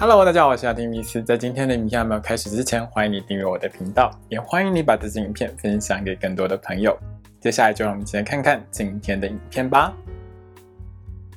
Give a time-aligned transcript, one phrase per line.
[0.00, 1.20] Hello，大家好，我是阿丁米斯。
[1.20, 6.96] 在今天的影片还没有开始之前，欢迎你订阅我的频道，也欢迎你把这支影片分享给更多的朋友。
[7.40, 9.92] 接下来就让我们一起来看看今天的影片吧。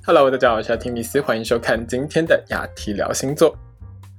[0.06, 3.58] Hello，大家好，我是阿丁米斯，欢迎收看今天的雅提聊星座。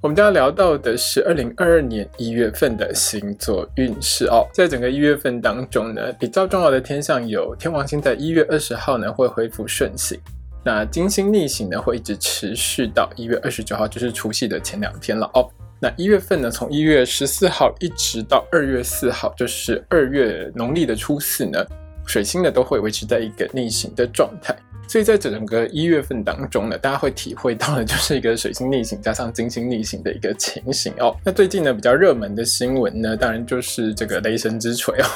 [0.00, 4.44] 我们将要聊到的是二零二二年一月份的星座运势哦。
[4.52, 10.18] 在整个一月份当中呢，比较重要的天象有天王星在一月二十号呢会恢复顺行。
[10.64, 15.48] 那金星逆行呢，会一直持续到一月二十九号，就是除夕的前两天了哦。
[15.80, 21.58] 那一月份呢，从一月十四号一直到二月四号，就是二月农历的初四呢，
[22.06, 24.56] 水星呢都会维持在一个逆行的状态。
[24.86, 31.16] 所以在整个一月份当中呢，大家会体会到的就是一个水星逆行加上金星逆行的一个情形哦。
[31.24, 35.06] 那最近呢，比较热门的新闻呢，当然就是这个雷神之锤哦，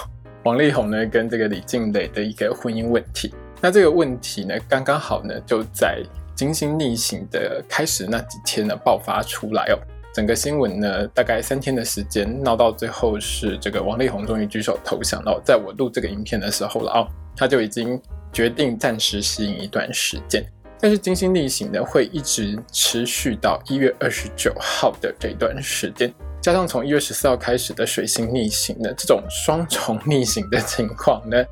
[0.45, 3.33] 王力宏呢跟这个李静蕾的一个婚姻问题。
[3.61, 6.03] 那这个问题呢，刚刚好呢，就在
[6.35, 9.79] 金星逆行的开始那几天呢爆发出来哦。
[10.15, 15.41] 整个新闻呢，大概三天的时间闹到最后是这个王力宏终于举手投降了。
[15.45, 18.01] 在我录这个影片的时候了哦，他就已经
[18.33, 20.45] 决定暂时吸引一段时间。
[20.79, 31.43] 但是金星逆行呢，会一直持续到一月二十九号的这段时间，加上从一月十四号开始的水星逆行呢，这种双重逆行的情况呢。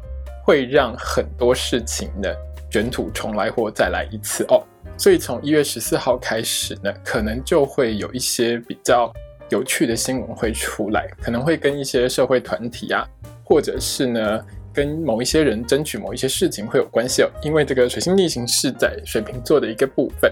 [0.44, 2.28] 会让很多事情呢
[2.70, 4.62] 卷土重来或再来一次哦，
[4.98, 9.10] 所以从一月十四号开始呢，可能就会有一些比较
[9.48, 13.08] 有趣的新闻会出来，可能会跟一些社会团体啊，
[13.42, 17.30] 或者是呢跟某一些人争取某一些事情会有关系哦。
[17.42, 20.30] 因为这个水星逆行是在水瓶座的一个部分，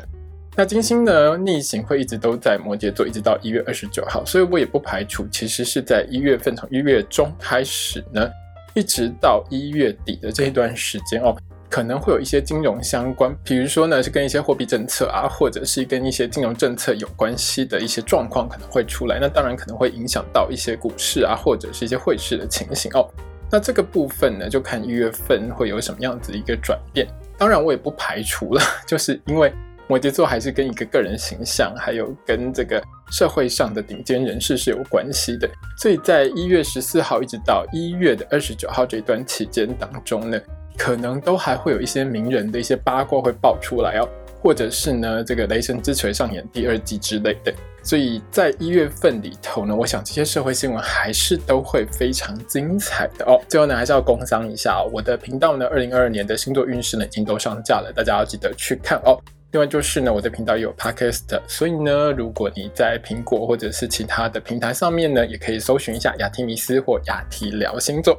[0.56, 8.28] 那金星呢逆行会一直都在摩羯座，一直到一月二十九号，所以我也不排除其实是在一月份从一月中开始呢。
[8.74, 11.36] 一直到一月底的这一段时间哦，
[11.68, 19.18] 可能会有一些金融相关，比如说呢是跟一些货币政策啊，或者是跟一些金融政策有关系的一些状况可能会出来。
[19.20, 23.08] 那当然可能会影响到一些股市啊，或者是一些汇市的情形哦。
[23.50, 27.06] 那这个部分呢，就看一月份会有什么样子一个转变。
[27.36, 29.52] 当然我也不排除了， 就是因为。
[29.92, 35.46] 摩羯座还是跟一个个人形象，还有跟这个社会上的顶尖人士是有关系的。
[35.76, 40.40] 所以在一月十四号一直到一月的二十九号这段期间当中呢，
[40.78, 44.08] 可能都还会有一些名人的一些八卦会爆出来哦，
[44.40, 47.52] 或者是呢这个雷神之锤上演第二季之类的。
[47.82, 53.38] 所以在一月份里头呢，我想这些社会新闻还是都会非常精彩的哦。
[53.46, 59.20] 最后呢，还是要工商一下，我的频道呢，二零二二年的星座运势呢已经都上架了，大家要记得去看哦。
[59.52, 68.16] 另外就是呢，我的频道也有 podcast，所以呢，如果你在苹果或者是其他的平台上面呢，也可以搜寻一下雅提米斯或雅提聊星座。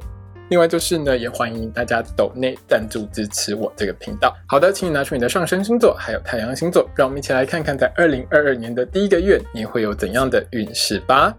[0.48, 4.32] 另外就是呢，也欢迎大家抖内赞助支持我这个频道。
[4.46, 11.34] 好的，请你拿出你的上升星座还有太阳星座，让我们一起来看看在二零二二年的第一个月你会有怎样的运势吧。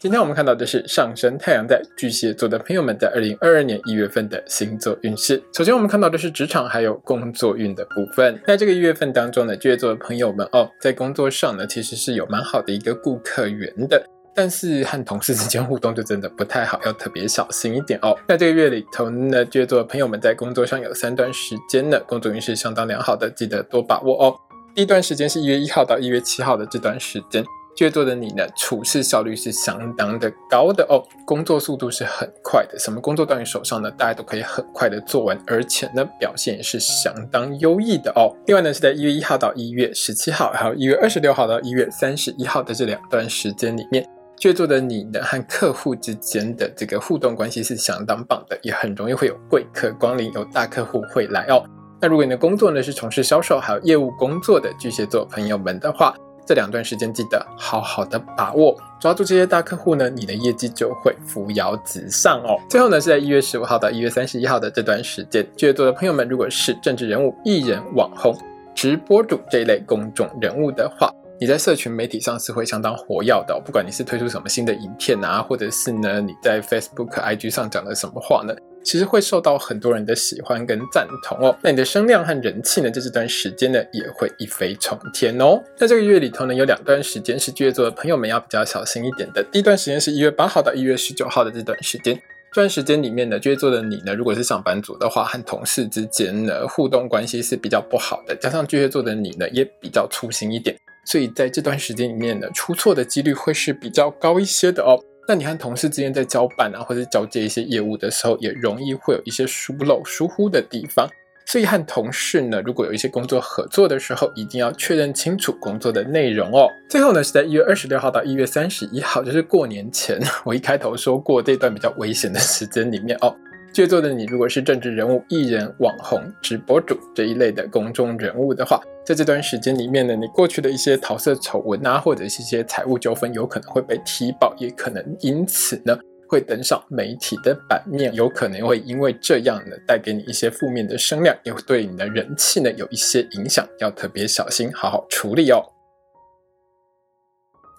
[0.00, 5.42] 今天我们看到的是上升太阳在巨蟹座的朋友们在二零二二年一月份的星座运势。
[5.52, 8.40] 首先，我们看到的是职场还有工作运的部分。
[8.46, 14.02] 在这个一月份当中呢，巨蟹座的朋友们哦，在工作上呢，其实是有蛮好的一个顾客缘的，
[14.34, 18.16] 但是和同事之间互动就真的不太好，要特别小心一点哦。
[18.26, 24.34] 在这个月里头呢，巨蟹座的朋友们在工作上有三段时间呢，工作运势相当良好的，记得多把握哦。
[24.74, 27.44] 第一段时间是一月一号到一月七号的这段时间。
[27.76, 38.36] 巨蟹座的你呢，处事效率是相当的高的哦，工作速度是很快的，什么工作到你手上呢，大家都可以很快的做完，而且呢，表现也是相当优异的哦。
[38.46, 44.04] 另外呢，是在一月一号到一月十七号，还有一月二十六号到一月三十一号的这两段时间里面，
[44.36, 51.64] 巨蟹座的你呢，和客户之间的这个互动关系是相当棒的，也很容易会有贵客光临，有大客户会来哦。
[52.02, 56.14] 那如果你的工作呢是从事销售还有业务工作的巨蟹座朋友们的话，
[56.46, 62.58] 这两段时间记得好好的把握，抓住这些大客户呢，你的业绩就会扶摇直上哦。
[62.68, 68.36] 最后呢，是在一月十五号到一月三十一号的这段时间，巨蟹座的朋友们，如果是政治人物、艺人、网红、
[68.74, 71.10] 直播主这一类公众人物的话，
[71.40, 73.58] 你在社群媒体上是会相当活跃的。
[73.64, 78.54] 不管你是推出什么新的影片啊，或者是呢你在 Facebook、IG 上讲了什么话呢？
[78.82, 85.62] 其实会受到很多人的喜欢跟赞同哦，那你的声量和人气呢，在这段时间呢也会一飞冲天哦。
[85.76, 89.44] 在这个月里头呢，有两段时间是巨蟹座的朋友们要比较小心一点的。
[89.52, 92.14] 第一段时间是一月八号到一月十九号的这段时间，
[92.52, 100.74] 这段时间里面呢，巨蟹座的你呢，如果是上班族的话，和同事之间呢互动关系是比较不好的，加上巨蟹座的你呢也比较粗心一点，
[101.04, 104.98] 所以在这段时间里面呢，出错的几率会是比较高一些的哦。
[105.28, 111.08] 那你和同事之间在交办啊，或者交接一些业务的时候，也容易会有一些疏漏、疏忽的地方。
[111.46, 116.68] 所以和同事呢，如果有一些工作合作的时候，一定要确认清楚工作的内容哦。
[116.88, 123.34] 最后呢，是在一月二十六号到一月三十一号，就是过年前， 我一开头说过这段比较危险的时间里面哦。
[123.72, 135.96] 巨蟹座的你，如果是政治人物、艺人、网红、直播主这一类的公众人物的话，在这段时间里面呢，你过去的一些桃色丑闻啊，或者是一些财务纠纷，有可能会被踢爆，也可能因此呢。
[136.28, 145.60] 会登上媒体的版面，有可能会因为这样呢带给你一些负面的声量，也会对你的人气呢有一些影响，要特别小心，好好处理哦。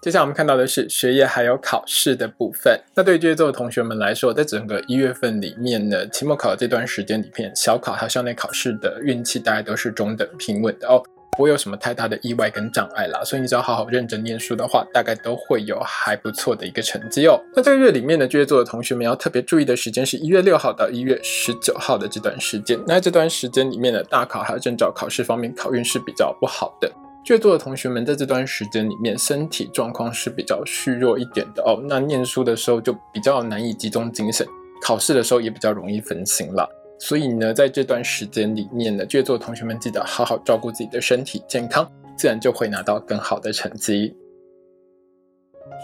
[0.02, 2.76] 接下来我们看到的是学业还有考试的部分。
[2.92, 11.00] 那对于巨蟹座的同学们来说，在整个一月份里面呢，期末考这段时间里面，小考还有校内考试的运气大概都是中等平稳的哦。
[11.36, 17.40] 不会有什么太大的意外跟障碍啦，所以你只要好好认真念书的话，大概都会有还不错的一个成绩哦。
[17.54, 22.76] 那这个月里面呢，巨蟹座的同学们要特别注意的时间是一月六号到一月十九号的这段时间。
[22.88, 26.90] 那这段时间里面的大考还有证照考试方面，考运是比较不好的。
[27.24, 31.80] 巨座的同学们在这段时间里面，身体状况是比较虚弱一点的哦。
[31.88, 34.44] 那念书的时候就比较难以集中精神，
[34.82, 36.68] 考试的时候也比较容易分心了。
[36.98, 44.16] 所以呢，在这段时间里面呢，巨蟹座同学们记得好好照顾自己的身体健康，自然就会拿到更好的成绩。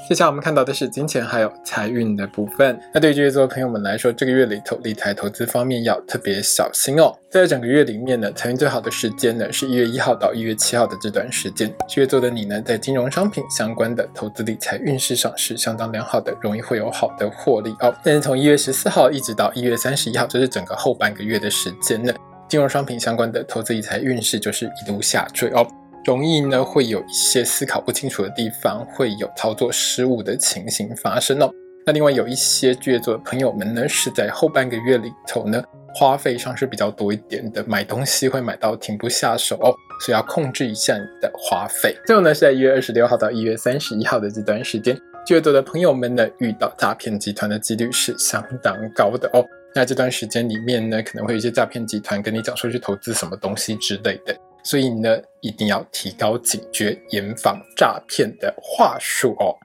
[0.09, 2.81] 接下来我们看到的是金钱还有财运的部分。
[2.95, 7.15] 那对于巨蟹座朋友们来说，这个月里头理财投资方面要特别小心哦。
[7.31, 11.69] 在整个月里面呢，财运最好的时间呢是一月一号到一月七号的这段时间。
[11.87, 17.95] 巨蟹座的你呢，在金融商品相关的投资理财运势上是相当良好的，容易会有好的获利哦。
[18.03, 22.15] 但是从一月十四号一直到一月三十一号，这是整个后半个月的时间呢，
[22.49, 25.67] 金融商品相关的投资理财运势就是一路下坠哦。
[26.09, 31.51] 容易呢会有一些思考不清楚的地方，会有操作失误的情形发生哦。
[31.85, 35.63] 那另外有一些巨蟹座的朋友们呢，是在后半个月里头呢，
[35.95, 39.69] 花费上是比较多一点的，买东西会买到停不下手哦，
[40.01, 41.95] 所以要控制一下你的花费。
[42.07, 44.97] 最后呢是在一月二十六号到一月三十一号的这段时间，
[45.27, 49.45] 巨蟹座的朋友们呢，遇到诈骗集团的几率是相当高的哦。
[49.75, 54.35] 那这段时间里面呢，可能会有一些诈骗集团跟你讲说去投资什么东西之类的。
[54.63, 59.57] 所以呢，一定要提高警觉，严防诈骗的话术哦。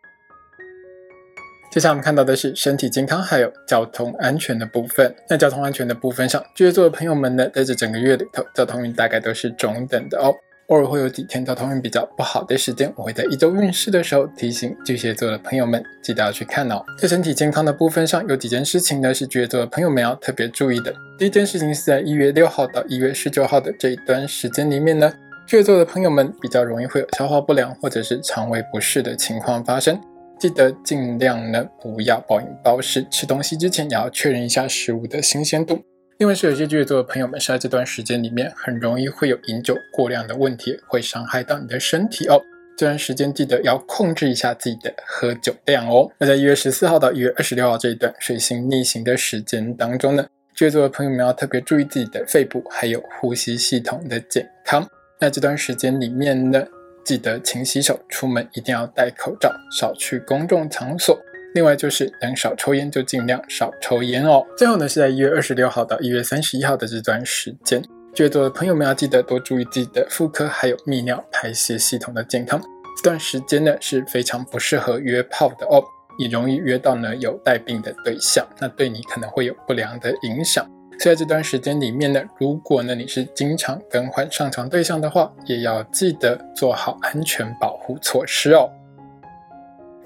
[1.71, 5.15] 接下来我们看到的是身体健康还有交通安全的部分。
[5.27, 10.35] 那交通安全的部分上，巨蟹座的朋友们呢，在这整个月里头，交通运大概都是中等的哦。
[10.68, 16.81] 偶尔会有几天交通运比较不好的时间，我会在一周运势的时候提醒巨蟹座的朋友们，记得要去看哦。
[16.98, 20.94] 在身体健康的部分上，有几件事情呢是巨蟹座的朋友们要特别注意的。
[21.19, 25.12] 第一件事情是在一月六号到一月十九号的这一段时间里面呢，
[25.45, 30.00] 巨蟹座的朋友们比较容易会有消化不良或者是肠胃不适的情况发生，
[30.39, 35.83] 记得尽量呢不要暴饮暴食，吃东西之前也要确认一下食物的新鲜度。
[36.18, 42.42] 因为是有些巨蟹座的朋友们是在这段时间里面很容易会有饮酒过量的问题，会伤害到你的身体哦。
[42.75, 46.10] 这段时间记得要控制一下自己的喝酒量哦。
[46.18, 50.25] 那在一月十四号到一月二十六号这一段水星逆行的时间当中呢，
[50.56, 54.88] 巨蟹座的朋友们要特别注意自己的肺部还有呼吸系统的健康。
[55.19, 56.65] 那这段时间里面呢，
[57.06, 61.19] 记得勤洗手，出门一定要戴口罩，少去公众场所。
[61.53, 64.44] 另外就是能少抽烟就尽量少抽烟哦。
[64.57, 67.81] 最后呢是在一月二十六号到一月三十一号的这段时间，
[68.13, 72.62] 巨蟹座的朋友们要记得多注意自己的妇科还有泌尿排泄系统的健康。
[72.98, 75.83] 这段时间呢是非常不适合约炮的哦，
[76.19, 80.65] 也容易约到呢有带病的对象，那对你可能会有不良的影响。
[81.00, 88.69] 所以在这段时间里面呢，如果呢你是经常更换上床对象的话，也要记得做好安全保护措施哦。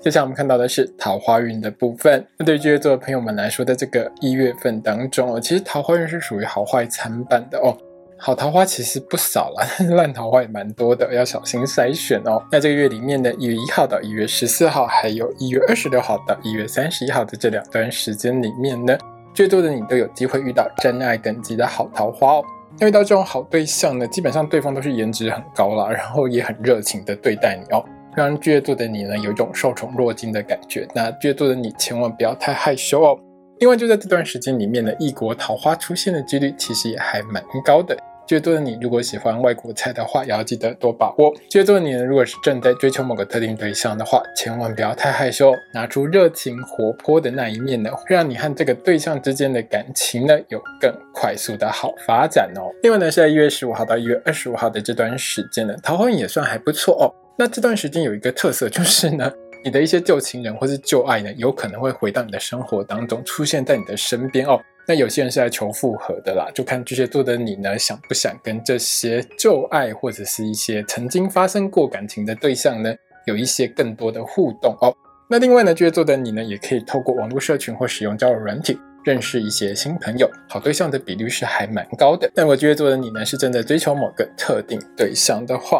[0.07, 2.25] 接下来我们看到的是桃花运的部分。
[2.37, 7.77] 那对巨蟹座的朋友们来说，在这个一月份当中哦，其实桃花运是属于好坏参半的哦。
[8.17, 12.41] 好桃花其实不少了，但 是烂桃花也蛮多的，要小心筛选哦。
[12.49, 18.97] 那这个月里面的一月一号到一月十四号，还有一月二十六号到一月三十一号的这两段时间里面呢，
[19.33, 22.45] 最多的你都有机会遇到真爱等级的好桃花哦。
[22.79, 27.83] 那遇到这种好对象呢，基本上对方都是颜值很高啦，然后也很热情的对待你哦。
[28.17, 30.87] 让巨蟹座的你呢，有一种受宠若惊的感觉。
[30.95, 33.15] 那巨蟹座的你千万不要太害羞哦。
[33.59, 37.95] 另外，就在这段时间里面呢，异国桃花出现的几率其实也还蛮高的。
[38.25, 41.31] 巨蟹座的你如果喜欢外国菜的话，也要记得多把握。
[41.47, 52.73] 巨蟹座的你呢，如果是正在追求某个特定对象的话，千万不要太害羞，拿出热情活泼的那一面呢，会让你和这个对象之间的感情呢，有更快速的好发展哦。
[52.81, 57.13] 另外呢，是在一月十五号到一月二十五号的这段时间呢，桃花运也算还不错哦。
[57.39, 59.31] 那这段时间有一个特色，就是呢，
[59.63, 64.59] 你的一些旧情人或是旧爱呢，有可能会回到你的生活当中，出现在你的身边哦。
[64.87, 72.91] 那有些人是来求复合的啦，就看巨蟹座的你呢，想不想跟这些旧爱或者是一些曾经发生过感情的对象呢，
[73.27, 74.91] 有一些更多的互动哦。
[75.29, 82.31] 那另外呢，巨蟹座的你呢，也可以透过网络社群或使用交友软体认识一些新朋友，好对象的比率是还蛮高的。
[82.33, 85.77] 但我巨蟹座的你呢，是正在追求某个特定对象的话，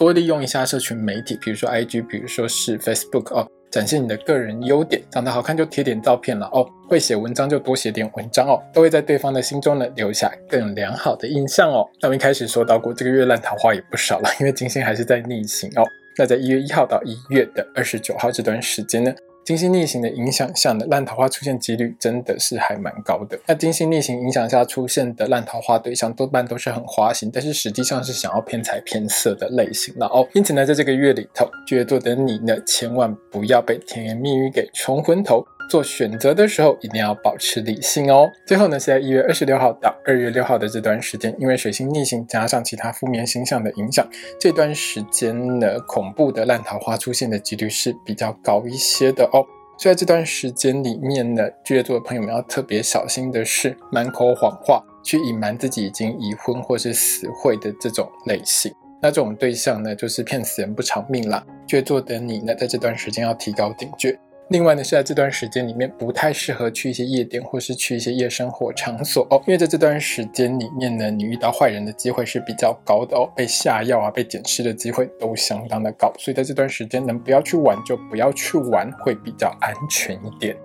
[0.00, 3.46] 多利用一下社群媒体，比如说 IG，比如说是 Facebook 哦。
[3.70, 11.86] 展现你的个人优点，长得好看就贴点照片了哦，会写文章就多写点文章哦，都会在对方的心中呢留下更良好的印象哦。
[12.00, 15.84] 那我们一开始说到过，这个月烂桃花也不少了，因为金星还是在逆行哦。
[16.18, 19.14] 那在一月一号到一月的二十九号这段时间呢？
[19.44, 23.38] 金星逆行的影响下呢烂桃花出现几率真的是还蛮高的。
[23.46, 30.26] 那金星逆行影响下出现的烂桃花对象多半都是很花心，但是实际上是想要偏财偏色的类型了哦。
[30.34, 35.44] 因此呢，在这个月里头，巨蟹座的你呢，千万不要被甜言蜜语给冲昏头。
[35.70, 38.28] 做选择的时候一定要保持理性哦。
[38.44, 44.04] 最后呢，是在一月二十六号到二月六号的这段时间，因为水星逆行加上其他负面星象的影响，
[44.40, 49.46] 这段时间呢，恐怖的烂桃花出现的几率是比较高一些的哦。
[49.78, 58.70] 所以在这段时间里面呢，巨蟹座的朋友们要特别小心的是，满口谎话去隐瞒自己已经已婚或是死会的这种类型。
[59.00, 61.42] 那这种对象呢，就是骗死人不偿命啦。
[61.66, 64.18] 巨蟹座的你呢，在这段时间要提高警觉。
[64.50, 80.56] 另外呢，是在这段时间里面不太适合去一些夜店或是去一些夜生活场所哦，因为在这段时间里面呢，你遇到坏人的机会是比较高的哦，被下药啊、被捡尸的机会都相当的高，所以在这段时间能不要去玩就不要去玩，会比较安全一点。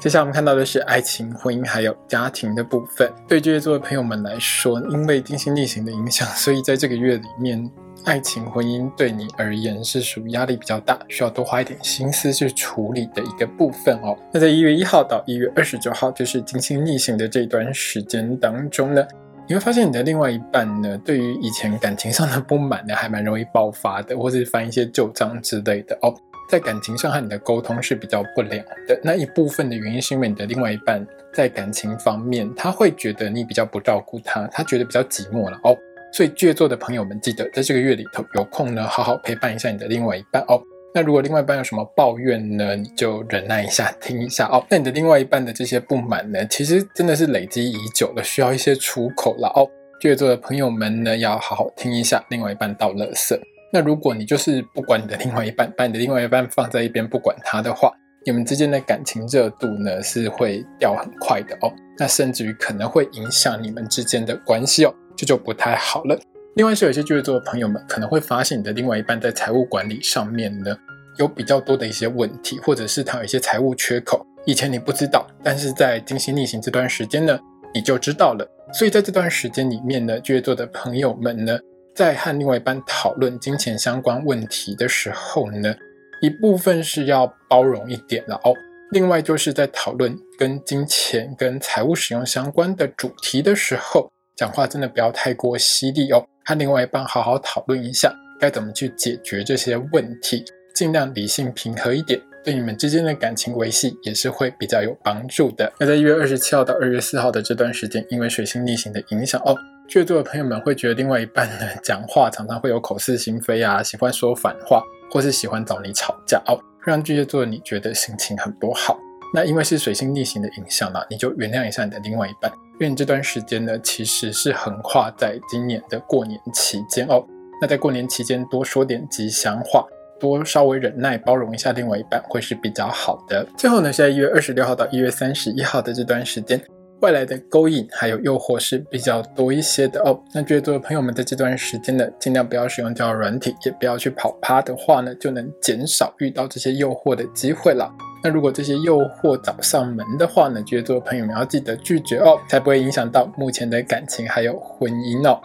[0.00, 3.08] 接下来我们看到的是爱情、婚姻还有家庭的部分。
[3.28, 7.70] 对巨蟹座的朋友们来说，因为金星逆行的影响，所以在这个月里面。
[8.04, 14.16] 爱情婚姻对你而言是属于压力比较大，需要多花一点心思去处理的一个部分哦。
[14.32, 19.06] 那在一月一号到一月二十九号，就是金星逆行的这段时间当中呢，
[19.48, 26.14] 你会发现你的另外一半呢，对于以前感情上的不满呢，还蛮容易爆发的，或是翻一些旧账之类的哦。
[26.46, 35.74] 在感情上和你的沟通是比较不良的，那一部分的原因是因为你的另外一半在感情方面，他会觉得你比较不照顾他，他觉得比较寂寞了哦。
[36.14, 40.62] 所以巨蟹座的朋友们，记得在这个月里头有空呢，好好陪伴一下你的另外一半哦。
[40.94, 44.64] 那如果另外一半有什么抱怨呢，你就忍耐一下，听一下哦。
[44.70, 49.68] 那你的另外一半的这些不满呢，其实真的是累积已久了，需要一些出口了哦。
[50.00, 53.36] 巨蟹座的朋友们呢，要好好听一下另外一半倒垃圾。
[53.72, 57.92] 那如果你就是不管你的另外一半，把你的另外一半放在一边不管他的话，
[58.24, 61.72] 你们之间的感情热度呢是会掉很快的哦。
[61.98, 64.94] 那甚至于可能会影响你们之间的关系哦。
[65.16, 66.18] 这就不太好了。
[66.56, 70.76] 另外是有些巨蟹座的朋友们可能会发现你的另外一半在财务管理上面呢
[71.18, 77.38] 有比较多的一些问题，或者是他有一些财务缺口，以前你不知道，但是在金星逆行这段时间呢
[77.74, 78.48] 你就知道了。
[78.72, 81.58] 所以在这段时间里面呢，巨蟹座的朋友们呢
[81.94, 85.74] 在和另外一半讨论金钱相关问题的时候呢，
[86.22, 88.54] 一部分是要包容一点的哦。
[88.92, 94.08] 另外就是在讨论跟金钱跟财务使用相关的主题的时候。
[94.36, 105.72] 讲话真的不要太过犀利哦，和另外一半好好讨论一下该怎么去解决这些问题，尽量理性平和一点，对你们之间的感情维系也是会比较有帮助的。
[105.78, 118.98] 那在一月二十七号到二月四号的这段时间，因为水星逆行的影响哦，巨蟹座的朋友们会觉得另外一半呢讲话常常会有口是心非啊，喜欢说反话，或是喜欢找你吵架哦，让巨蟹座你觉得心情很不好。
[119.34, 122.48] 那因为是水星逆行的影响呢，你就原谅一下你的另外一半。
[122.74, 127.20] 因为你这段时间呢，其实是横跨在今年的过年期间哦。
[127.60, 129.84] 那在过年期间多说点吉祥话，
[130.20, 133.44] 多稍微忍耐包容一下另外一半，会是比较好的。
[133.58, 136.60] 最后呢，是在一月二十六号到一月三十一号的这段时间，
[137.04, 140.18] 外来的勾引还有诱惑是比较多一些的哦。
[140.32, 147.92] 那觉得朋友们在这段时间呢，尽量不要使用交友软体，也不要去跑趴的话呢，就能减少遇到这些诱惑的机会了。
[148.22, 155.38] 那如果这些诱惑找上门的话呢，巨蟹座的朋友们要记得拒绝哦，才不会影响到目前的感情还有婚姻哦。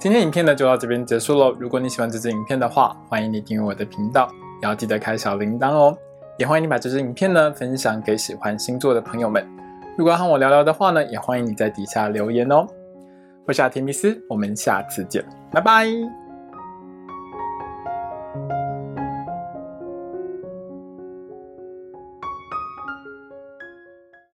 [0.00, 1.54] 今天影片呢就到这边结束喽。
[1.60, 4.28] 如果你喜欢这支影片的话，欢迎你订阅我的频道，
[4.60, 5.96] 也要记得开小铃铛哦。
[6.38, 9.59] 也欢迎你把这支影片呢分享给喜欢星座的朋友们。
[10.00, 12.66] 如果要和我聊聊的话呢，也欢迎你在底下留言哦。
[13.46, 16.19] 我是阿提密斯，我们下次见，拜拜。